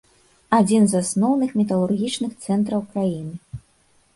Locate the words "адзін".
0.59-0.87